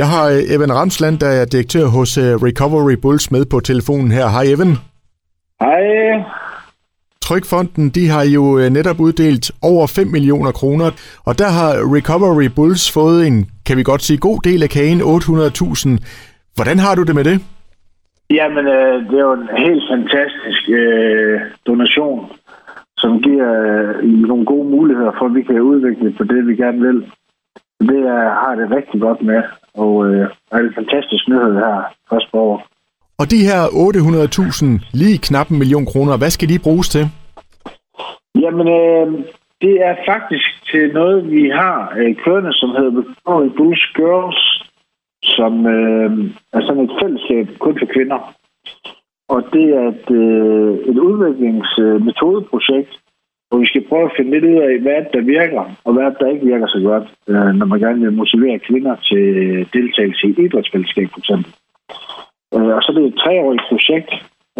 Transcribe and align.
Jeg 0.00 0.08
har 0.14 0.24
øh, 0.34 0.54
Evan 0.54 0.72
Ramsland, 0.78 1.16
der 1.24 1.30
er 1.40 1.44
direktør 1.54 1.86
hos 1.96 2.10
øh, 2.24 2.32
Recovery 2.46 2.96
Bulls 3.02 3.26
med 3.34 3.44
på 3.52 3.58
telefonen 3.70 4.10
her. 4.18 4.26
Hej 4.36 4.44
Evan. 4.54 4.72
Hej. 5.64 5.84
Trykfonden 7.26 7.86
de 7.96 8.04
har 8.14 8.24
jo 8.36 8.44
øh, 8.58 8.68
netop 8.78 8.98
uddelt 9.06 9.46
over 9.70 9.84
5 9.86 10.06
millioner 10.16 10.52
kroner, 10.60 10.88
og 11.28 11.32
der 11.42 11.50
har 11.58 11.70
Recovery 11.96 12.48
Bulls 12.56 12.84
fået 12.96 13.18
en, 13.26 13.36
kan 13.66 13.76
vi 13.78 13.82
godt 13.90 14.02
sige, 14.02 14.18
god 14.28 14.38
del 14.48 14.60
af 14.66 14.70
kagen, 14.76 15.00
800.000. 15.00 15.88
Hvordan 16.56 16.78
har 16.84 16.94
du 16.98 17.02
det 17.08 17.14
med 17.18 17.24
det? 17.30 17.36
Jamen, 18.38 18.64
øh, 18.76 18.94
det 19.08 19.16
er 19.18 19.26
jo 19.30 19.34
en 19.42 19.48
helt 19.66 19.84
fantastisk 19.92 20.62
øh, 20.80 21.40
donation, 21.66 22.20
som 23.02 23.12
giver 23.26 23.50
øh, 23.62 23.94
nogle 24.30 24.44
gode 24.52 24.68
muligheder 24.76 25.12
for, 25.18 25.26
at 25.26 25.34
vi 25.34 25.42
kan 25.42 25.60
udvikle 25.72 26.08
på 26.18 26.24
det, 26.24 26.46
vi 26.46 26.56
gerne 26.56 26.80
vil. 26.88 26.98
Det 27.80 28.00
er, 28.16 28.24
har 28.42 28.54
det 28.54 28.70
rigtig 28.70 29.00
godt 29.00 29.22
med, 29.22 29.42
og 29.74 30.06
øh, 30.06 30.30
er 30.52 30.62
det 30.62 30.74
fantastisk 30.74 31.28
nyhed 31.28 31.54
her 31.54 31.94
først 32.10 32.30
på 32.32 32.38
år. 32.38 32.66
Og 33.20 33.30
de 33.30 33.46
her 33.48 33.62
800.000, 33.66 34.66
lige 34.92 35.18
knap 35.18 35.48
en 35.48 35.58
million 35.58 35.86
kroner, 35.86 36.18
hvad 36.18 36.30
skal 36.30 36.48
de 36.48 36.64
bruges 36.66 36.88
til? 36.88 37.04
Jamen, 38.42 38.68
øh, 38.68 39.06
det 39.62 39.74
er 39.88 39.94
faktisk 40.10 40.48
til 40.70 40.92
noget, 40.92 41.30
vi 41.30 41.48
har 41.48 41.94
øh, 41.98 42.16
kørende, 42.24 42.52
som 42.52 42.70
hedder 42.70 42.90
Victoria 42.98 43.50
Bulls 43.56 43.86
Girls, 43.96 44.40
som 45.22 45.66
øh, 45.66 46.10
er 46.52 46.60
sådan 46.60 46.84
et 46.84 46.96
fællesskab 47.02 47.46
kun 47.58 47.78
for 47.78 47.86
kvinder. 47.94 48.34
Og 49.28 49.40
det 49.52 49.66
er 49.80 49.86
et, 49.94 50.10
øh, 50.10 50.72
et 50.90 50.98
udviklingsmetodeprojekt, 51.08 52.92
og 53.50 53.60
vi 53.60 53.66
skal 53.66 53.88
prøve 53.88 54.04
at 54.04 54.16
finde 54.16 54.30
lidt 54.30 54.44
ud 54.44 54.58
af, 54.68 54.78
hvad 54.78 55.00
der 55.14 55.20
virker, 55.20 55.64
og 55.84 55.92
hvad 55.92 56.04
der 56.20 56.32
ikke 56.32 56.46
virker 56.46 56.66
så 56.66 56.80
godt, 56.90 57.06
øh, 57.28 57.50
når 57.58 57.66
man 57.66 57.80
gerne 57.80 58.00
vil 58.00 58.12
motivere 58.12 58.58
kvinder 58.58 58.94
til 59.08 59.24
deltagelse 59.72 60.26
i 60.26 60.36
idrætsfællesskab, 60.44 61.08
for 61.12 61.18
eksempel. 61.18 61.50
Øh, 62.54 62.72
og 62.76 62.82
så 62.82 62.88
er 62.92 62.96
det 62.96 63.06
et 63.06 63.20
treårigt 63.22 63.68
projekt, 63.70 64.10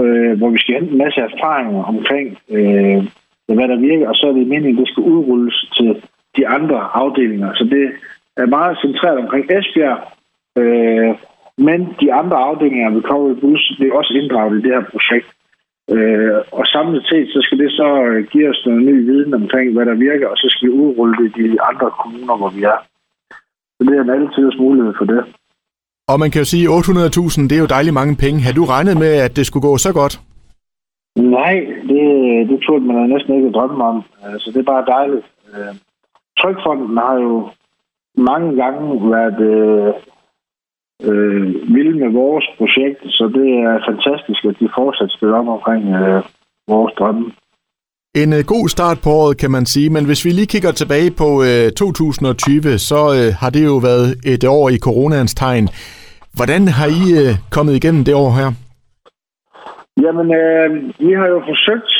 øh, 0.02 0.32
hvor 0.38 0.50
vi 0.50 0.58
skal 0.58 0.74
hente 0.74 0.92
en 0.92 1.02
masse 1.04 1.20
erfaringer 1.20 1.82
omkring, 1.92 2.38
hvad 3.56 3.68
der 3.72 3.86
virker, 3.88 4.08
og 4.08 4.14
så 4.14 4.26
er 4.28 4.32
det 4.32 4.46
meningen, 4.46 4.78
at 4.78 4.80
det 4.80 4.88
skal 4.88 5.02
udrulles 5.12 5.56
til 5.76 6.02
de 6.36 6.48
andre 6.48 6.78
afdelinger. 7.02 7.50
Så 7.54 7.64
det 7.64 7.84
er 8.36 8.46
meget 8.46 8.78
centreret 8.84 9.18
omkring 9.18 9.44
Esbjerg, 9.56 9.98
men 11.58 11.80
de 12.00 12.12
andre 12.12 12.36
afdelinger 12.36 12.90
vi 12.90 13.00
kommer 13.00 13.30
i 13.30 13.40
Bus 13.40 13.72
bliver 13.78 13.94
også 13.94 14.12
inddraget 14.14 14.58
i 14.58 14.62
det 14.62 14.74
her 14.74 14.84
projekt. 14.92 15.28
Øh, 15.94 16.36
og 16.58 16.64
samlet 16.66 17.02
set, 17.10 17.28
så 17.34 17.38
skal 17.42 17.58
det 17.58 17.70
så 17.80 17.88
øh, 18.08 18.26
give 18.32 18.48
os 18.50 18.62
noget 18.66 18.82
ny 18.82 18.96
viden 19.08 19.34
omkring, 19.34 19.72
hvad 19.72 19.86
der 19.86 19.94
virker, 19.94 20.28
og 20.28 20.36
så 20.36 20.46
skal 20.50 20.68
vi 20.68 20.72
udrulle 20.74 21.14
det 21.18 21.36
i 21.36 21.48
de 21.52 21.62
andre 21.62 21.90
kommuner, 22.00 22.36
hvor 22.36 22.50
vi 22.56 22.62
er. 22.62 22.80
Så 23.76 23.80
det 23.86 23.94
er 23.96 24.02
en 24.02 24.16
altid 24.16 24.60
mulighed 24.60 24.94
for 24.98 25.04
det. 25.04 25.24
Og 26.08 26.16
man 26.20 26.30
kan 26.30 26.40
jo 26.40 26.44
sige, 26.44 26.64
at 26.64 26.70
800.000, 26.70 27.42
det 27.48 27.56
er 27.56 27.64
jo 27.64 27.74
dejligt 27.76 27.98
mange 28.00 28.16
penge. 28.24 28.40
Har 28.40 28.52
du 28.52 28.64
regnet 28.64 28.96
med, 29.04 29.12
at 29.26 29.36
det 29.36 29.46
skulle 29.46 29.68
gå 29.68 29.76
så 29.76 29.92
godt? 30.00 30.14
Nej, 31.16 31.54
det, 31.88 32.02
det 32.48 32.58
turde 32.60 32.84
man 32.84 33.10
næsten 33.10 33.34
ikke 33.34 33.50
drømme 33.50 33.84
om. 33.84 34.02
Altså, 34.22 34.50
det 34.50 34.60
er 34.60 34.72
bare 34.74 34.84
dejligt. 34.96 35.26
Øh, 35.54 35.74
Trykfonden 36.38 36.96
har 36.96 37.14
jo 37.14 37.48
mange 38.16 38.56
gange 38.62 39.10
været 39.10 39.40
øh, 39.40 39.94
øh, 41.02 41.42
vilde 41.74 41.98
med 42.02 42.10
vores 42.22 42.46
projekt, 42.58 43.00
så 43.16 43.24
det 43.36 43.48
er 43.66 43.74
fantastisk, 43.90 44.44
at 44.44 44.56
de 44.60 44.68
fortsat 44.78 45.10
stiller 45.10 45.36
op 45.40 45.48
omkring 45.48 45.82
øh, 45.94 46.22
vores 46.68 46.92
drømme. 46.98 47.24
En 48.22 48.32
øh, 48.32 48.42
god 48.54 48.68
start 48.68 48.98
på 49.04 49.10
året, 49.20 49.38
kan 49.42 49.50
man 49.50 49.66
sige, 49.66 49.90
men 49.90 50.04
hvis 50.06 50.24
vi 50.24 50.30
lige 50.30 50.52
kigger 50.54 50.72
tilbage 50.72 51.10
på 51.22 51.28
øh, 51.48 51.72
2020, 51.72 52.78
så 52.90 53.00
øh, 53.18 53.28
har 53.40 53.50
det 53.56 53.64
jo 53.70 53.76
været 53.88 54.08
et 54.32 54.44
år 54.58 54.68
i 54.68 54.78
coronaens 54.86 55.34
tegn. 55.34 55.66
Hvordan 56.38 56.62
har 56.78 56.88
I 57.00 57.02
øh, 57.20 57.32
kommet 57.56 57.74
igennem 57.76 58.02
det 58.04 58.14
år 58.24 58.30
her? 58.38 58.48
Jamen, 60.04 60.28
øh, 60.42 60.68
vi 61.06 61.12
har 61.20 61.28
jo 61.34 61.38
forsøgt 61.50 61.92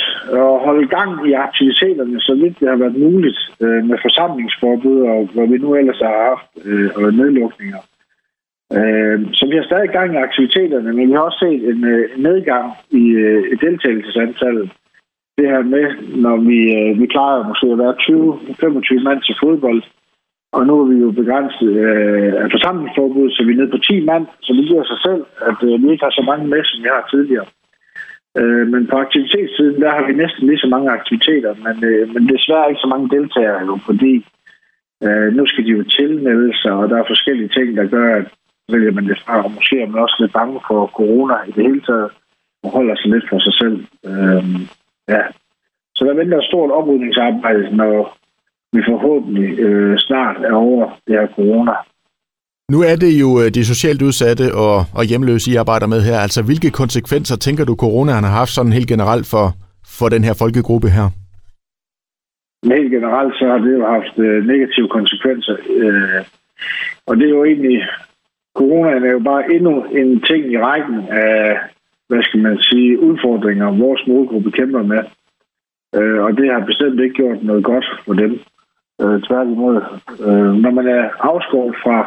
at 0.43 0.53
holde 0.67 0.87
gang 0.97 1.11
i 1.29 1.33
aktiviteterne, 1.47 2.21
så 2.21 2.33
vidt 2.41 2.61
det 2.61 2.69
har 2.69 2.79
været 2.85 2.97
muligt 3.07 3.41
øh, 3.65 3.81
med 3.89 3.99
forsamlingsforbud, 4.07 4.99
og 5.13 5.19
hvor 5.35 5.47
vi 5.53 5.57
nu 5.59 5.69
ellers 5.81 6.01
har 6.07 6.17
haft 6.29 6.49
øh, 6.69 6.91
og 6.97 7.13
nedlukninger. 7.21 7.83
Øh, 7.85 7.98
Øhm, 8.77 9.25
så 9.35 9.47
vi 9.51 9.57
har 9.57 9.65
stadig 9.65 9.91
gang 9.91 10.15
i 10.15 10.25
aktiviteterne, 10.29 10.93
men 10.93 11.09
vi 11.09 11.13
har 11.13 11.25
også 11.29 11.39
set 11.45 11.63
en, 11.73 11.85
øh, 11.85 12.05
en 12.17 12.23
nedgang 12.23 12.67
øh, 12.93 13.43
i 13.53 13.55
deltagelsesantallet. 13.65 14.71
Det 15.39 15.47
her 15.53 15.63
med, 15.63 15.87
når 16.25 16.37
vi, 16.37 16.59
øh, 16.79 17.01
vi 17.01 17.07
klarer 17.07 17.49
måske 17.49 17.67
at 17.73 17.79
være 17.85 18.01
20-25 19.01 19.03
mand 19.09 19.21
til 19.23 19.35
fodbold, 19.43 19.83
og 20.53 20.67
nu 20.67 20.73
er 20.81 20.87
vi 20.93 20.97
jo 21.05 21.11
begrænset 21.11 21.73
øh, 21.87 22.33
af 22.43 22.49
forsamlingsforbud, 22.55 23.31
så 23.31 23.45
vi 23.45 23.53
er 23.53 23.57
nede 23.57 23.75
på 23.75 23.79
10 23.79 24.05
mand, 24.11 24.27
så 24.45 24.53
det 24.53 24.65
giver 24.69 24.85
sig 24.85 25.01
selv, 25.07 25.23
at 25.49 25.59
øh, 25.69 25.83
vi 25.83 25.87
ikke 25.91 26.05
har 26.05 26.15
så 26.19 26.25
mange 26.31 26.47
med, 26.53 26.63
som 26.65 26.83
vi 26.85 26.89
har 26.95 27.05
tidligere. 27.13 27.49
Øh, 28.39 28.65
men 28.73 28.87
på 28.87 28.97
aktivitetssiden, 29.05 29.81
der 29.83 29.91
har 29.97 30.05
vi 30.07 30.13
næsten 30.13 30.47
lige 30.47 30.65
så 30.65 30.69
mange 30.75 30.91
aktiviteter, 30.99 31.53
men, 31.65 31.77
øh, 31.91 32.03
men 32.15 32.23
desværre 32.33 32.69
ikke 32.69 32.85
så 32.85 32.91
mange 32.95 33.09
deltagere 33.17 33.61
jo, 33.69 33.75
fordi 33.89 34.15
øh, 35.05 35.29
nu 35.37 35.47
skal 35.47 35.65
de 35.65 35.71
jo 35.79 35.83
tilmelde 35.99 36.51
sig, 36.63 36.73
og 36.73 36.89
der 36.91 36.97
er 36.99 37.13
forskellige 37.13 37.55
ting, 37.57 37.77
der 37.77 37.87
gør, 37.97 38.09
at 38.21 38.29
vælger 38.73 38.93
man 38.93 39.09
det 39.09 39.19
fra, 39.25 39.45
og 39.45 39.51
måske 39.57 39.81
er 39.81 39.87
man 39.87 40.03
også 40.03 40.17
lidt 40.21 40.33
bange 40.33 40.61
for 40.69 40.81
corona 40.99 41.35
i 41.49 41.51
det 41.57 41.63
hele 41.69 41.83
taget, 41.89 42.11
og 42.63 42.71
holder 42.71 42.97
sig 42.97 43.11
lidt 43.11 43.27
for 43.31 43.39
sig 43.47 43.55
selv. 43.63 43.79
Øh, 44.09 44.43
ja. 45.15 45.23
Så 45.95 46.05
der 46.05 46.15
venter 46.15 46.39
et 46.39 46.45
stort 46.45 46.71
oprydningsarbejde, 46.71 47.77
når 47.77 48.17
vi 48.73 48.81
forhåbentlig 48.91 49.59
øh, 49.59 49.99
snart 49.99 50.37
er 50.45 50.53
over 50.53 50.85
det 51.07 51.15
her 51.19 51.27
corona. 51.37 51.73
Nu 52.73 52.79
er 52.91 52.97
det 52.97 53.13
jo 53.23 53.29
øh, 53.41 53.49
de 53.55 53.65
socialt 53.65 54.03
udsatte 54.03 54.55
og, 54.55 54.77
og 54.99 55.05
hjemløse, 55.05 55.51
I 55.51 55.57
arbejder 55.57 55.87
med 55.87 56.01
her. 56.09 56.19
Altså, 56.19 56.41
hvilke 56.43 56.71
konsekvenser 56.71 57.37
tænker 57.37 57.65
du, 57.65 57.75
coronaen 57.77 58.25
har 58.25 58.35
haft 58.41 58.51
sådan 58.51 58.73
helt 58.73 58.89
generelt 58.89 59.27
for, 59.33 59.47
for 59.99 60.09
den 60.09 60.25
her 60.25 60.35
folkegruppe 60.43 60.89
her? 60.89 61.07
Helt 62.75 62.91
generelt 62.91 63.35
så 63.39 63.45
har 63.51 63.59
det 63.59 63.73
jo 63.79 63.87
haft 63.97 64.19
øh, 64.19 64.47
negative 64.47 64.89
konsekvenser. 64.89 65.57
Øh, 65.83 66.21
og 67.07 67.17
det 67.17 67.25
er 67.27 67.35
jo 67.39 67.45
egentlig, 67.45 67.79
coronaen 68.59 69.05
er 69.05 69.13
jo 69.13 69.23
bare 69.31 69.53
endnu 69.55 69.75
en 70.01 70.11
ting 70.29 70.43
i 70.53 70.59
rækken 70.59 70.99
af, 71.09 71.59
hvad 72.09 72.23
skal 72.23 72.41
man 72.41 72.59
sige, 72.69 73.01
udfordringer, 73.09 73.79
vores 73.85 74.03
målgruppe 74.07 74.51
kæmper 74.51 74.83
med. 74.83 75.03
Øh, 75.99 76.21
og 76.27 76.31
det 76.39 76.47
har 76.53 76.69
bestemt 76.71 77.01
ikke 77.01 77.19
gjort 77.21 77.43
noget 77.43 77.65
godt 77.65 77.87
for 78.05 78.15
dem. 78.23 78.33
Øh, 79.03 79.23
tværtimod. 79.29 79.77
Øh, 80.27 80.53
når 80.65 80.71
man 80.79 80.87
er 80.87 81.05
afskåret 81.31 81.75
fra 81.85 81.99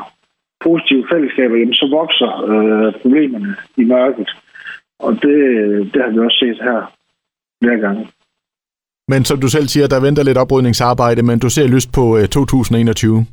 positive 0.65 1.03
fællesskaber, 1.11 1.55
jamen, 1.57 1.73
så 1.73 1.87
vokser 1.99 2.31
øh, 2.51 3.01
problemerne 3.01 3.55
i 3.77 3.83
mørket. 3.83 4.29
Og 4.99 5.11
det, 5.23 5.37
det 5.93 5.99
har 6.03 6.11
vi 6.11 6.19
også 6.19 6.37
set 6.43 6.59
her 6.67 6.79
flere 7.61 7.79
gange. 7.85 8.07
Men 9.07 9.25
som 9.25 9.39
du 9.39 9.47
selv 9.47 9.67
siger, 9.67 9.87
der 9.87 10.05
venter 10.05 10.23
lidt 10.23 10.37
oprydningsarbejde, 10.37 11.21
men 11.23 11.39
du 11.39 11.49
ser 11.49 11.67
lyst 11.67 11.89
på 11.93 12.17
øh, 12.17 12.27
2021. 12.27 13.25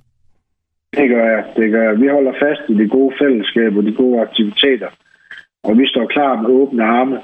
Det 0.97 1.09
gør 1.09 1.25
jeg. 1.35 1.45
Det 1.57 1.71
gør 1.73 1.83
jeg. 1.83 2.01
Vi 2.01 2.09
holder 2.09 2.33
fast 2.33 2.63
i 2.69 2.75
de 2.75 2.89
gode 2.89 3.15
fællesskaber 3.21 3.79
og 3.79 3.85
de 3.85 3.95
gode 3.95 4.21
aktiviteter. 4.21 4.91
Og 5.65 5.79
vi 5.79 5.87
står 5.87 6.07
klar 6.07 6.43
med 6.43 6.51
åbne 6.51 6.85
arme 6.85 7.19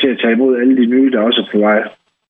til 0.00 0.08
at 0.08 0.18
tage 0.22 0.32
imod 0.32 0.60
alle 0.60 0.76
de 0.76 0.86
nye, 0.86 1.10
der 1.10 1.20
også 1.20 1.40
er 1.40 1.52
på 1.52 1.58
vej. 1.58 1.88